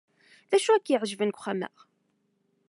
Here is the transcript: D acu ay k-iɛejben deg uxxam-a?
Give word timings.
D 0.49 0.51
acu 0.55 0.69
ay 0.71 0.81
k-iɛejben 0.85 1.29
deg 1.31 1.37
uxxam-a? 1.37 1.69